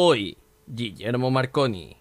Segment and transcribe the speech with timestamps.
[0.00, 0.38] Hoy,
[0.68, 1.96] Guillermo Marconi.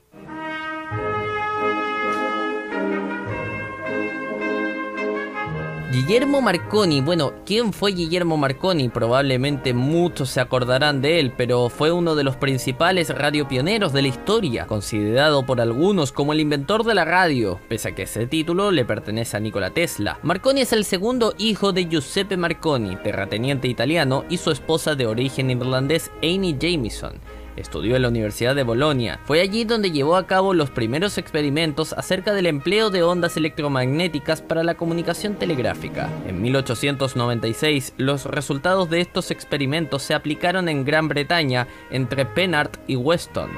[5.91, 8.89] Guillermo Marconi, bueno, ¿quién fue Guillermo Marconi?
[8.89, 14.09] Probablemente muchos se acordarán de él, pero fue uno de los principales radiopioneros de la
[14.09, 18.69] historia, considerado por algunos como el inventor de la radio, pese a que ese título
[18.69, 20.19] le pertenece a Nikola Tesla.
[20.21, 25.49] Marconi es el segundo hijo de Giuseppe Marconi, terrateniente italiano, y su esposa de origen
[25.49, 27.19] irlandés Amy Jamieson.
[27.57, 29.19] Estudió en la Universidad de Bolonia.
[29.25, 34.41] Fue allí donde llevó a cabo los primeros experimentos acerca del empleo de ondas electromagnéticas
[34.41, 36.09] para la comunicación telegráfica.
[36.27, 42.95] En 1896, los resultados de estos experimentos se aplicaron en Gran Bretaña entre Pennard y
[42.95, 43.49] Weston.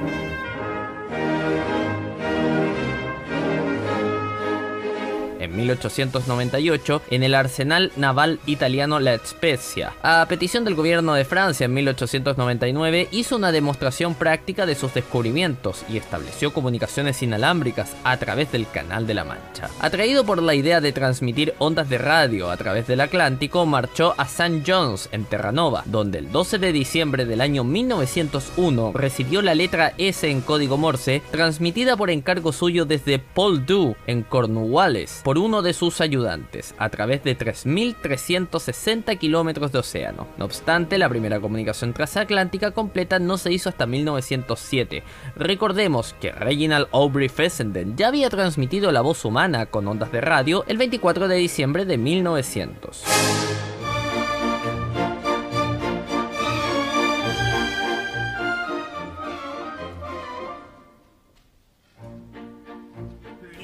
[5.60, 9.94] 1898 en el arsenal naval italiano La Spezia.
[10.02, 15.84] A petición del gobierno de Francia en 1899 hizo una demostración práctica de sus descubrimientos
[15.90, 19.70] y estableció comunicaciones inalámbricas a través del Canal de la Mancha.
[19.80, 24.24] Atraído por la idea de transmitir ondas de radio a través del Atlántico, marchó a
[24.24, 24.64] St.
[24.66, 30.30] John's en Terranova, donde el 12 de diciembre del año 1901 recibió la letra S
[30.30, 36.00] en código Morse, transmitida por encargo suyo desde Poldhu en Cornwallis por uno de sus
[36.00, 40.28] ayudantes, a través de 3.360 kilómetros de océano.
[40.38, 45.02] No obstante, la primera comunicación transatlántica completa no se hizo hasta 1907.
[45.36, 50.64] Recordemos que Reginald Aubrey Fessenden ya había transmitido la voz humana con ondas de radio
[50.68, 53.79] el 24 de diciembre de 1900.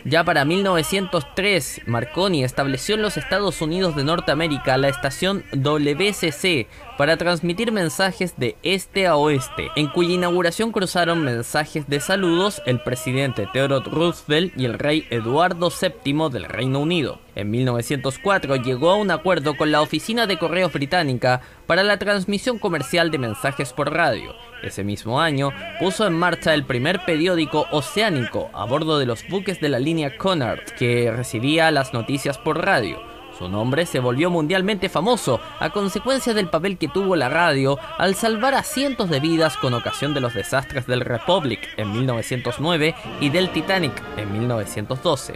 [0.07, 7.17] Ya para 1903, Marconi estableció en los Estados Unidos de Norteamérica la estación WCC para
[7.17, 13.47] transmitir mensajes de este a oeste, en cuya inauguración cruzaron mensajes de saludos el presidente
[13.51, 17.19] Theodore Roosevelt y el rey Eduardo VII del Reino Unido.
[17.33, 22.59] En 1904 llegó a un acuerdo con la Oficina de Correos Británica para la transmisión
[22.59, 24.33] comercial de mensajes por radio.
[24.63, 29.59] Ese mismo año puso en marcha el primer periódico oceánico a bordo de los buques
[29.59, 32.99] de la línea Cunard, que recibía las noticias por radio.
[33.37, 38.15] Su nombre se volvió mundialmente famoso a consecuencia del papel que tuvo la radio al
[38.15, 43.29] salvar a cientos de vidas con ocasión de los desastres del Republic en 1909 y
[43.29, 45.33] del Titanic en 1912.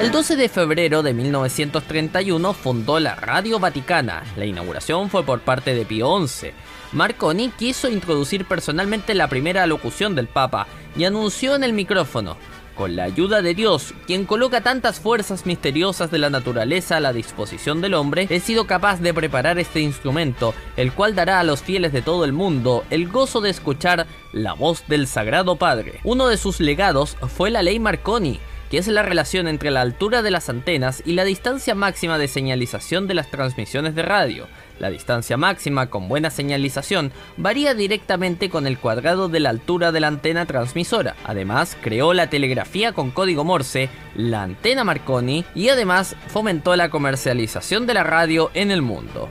[0.00, 4.22] El 12 de febrero de 1931 fundó la Radio Vaticana.
[4.36, 6.52] La inauguración fue por parte de Pío XI.
[6.92, 12.36] Marconi quiso introducir personalmente la primera alocución del Papa y anunció en el micrófono,
[12.78, 17.12] con la ayuda de Dios, quien coloca tantas fuerzas misteriosas de la naturaleza a la
[17.12, 21.60] disposición del hombre, he sido capaz de preparar este instrumento, el cual dará a los
[21.60, 25.98] fieles de todo el mundo el gozo de escuchar la voz del Sagrado Padre.
[26.04, 28.38] Uno de sus legados fue la ley Marconi,
[28.70, 32.28] que es la relación entre la altura de las antenas y la distancia máxima de
[32.28, 34.46] señalización de las transmisiones de radio.
[34.78, 40.00] La distancia máxima con buena señalización varía directamente con el cuadrado de la altura de
[40.00, 41.16] la antena transmisora.
[41.24, 47.86] Además, creó la telegrafía con código Morse, la antena Marconi y además fomentó la comercialización
[47.86, 49.28] de la radio en el mundo.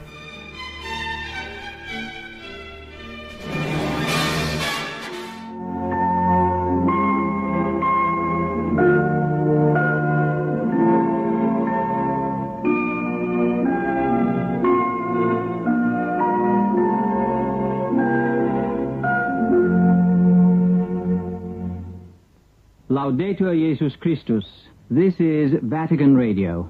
[22.90, 24.46] Laudetur Jesus Christus.
[24.88, 26.66] This is Vatican Radio.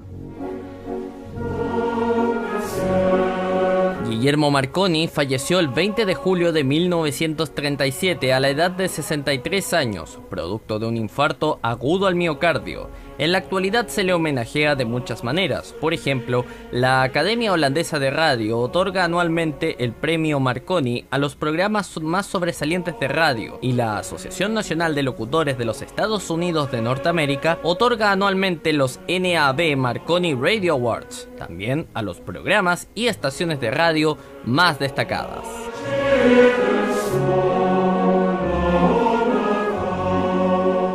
[4.05, 10.19] Guillermo Marconi falleció el 20 de julio de 1937 a la edad de 63 años,
[10.29, 12.89] producto de un infarto agudo al miocardio.
[13.19, 15.75] En la actualidad se le homenajea de muchas maneras.
[15.81, 22.01] Por ejemplo, la Academia Holandesa de Radio otorga anualmente el premio Marconi a los programas
[22.01, 26.81] más sobresalientes de radio y la Asociación Nacional de Locutores de los Estados Unidos de
[26.81, 33.71] Norteamérica otorga anualmente los NAB Marconi Radio Awards, también a los programas y estaciones de
[33.71, 35.68] radio más destacadas.